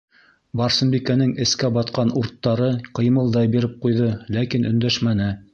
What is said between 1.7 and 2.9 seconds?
батҡан урттары